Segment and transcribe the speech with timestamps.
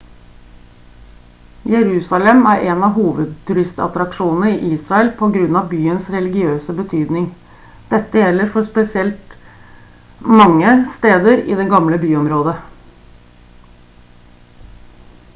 [1.73, 7.27] jerusalem er en av hovedturistattraksjonene i israel på grunn av byens religiøse betydning
[7.93, 12.57] dette gjelder spesielt for mange steder i det gamle byområdet